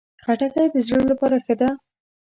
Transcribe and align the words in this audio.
خټکی 0.23 0.65
د 0.73 0.75
زړه 0.87 1.01
لپاره 1.11 1.37
ښه 1.45 1.55
ده. 1.59 1.69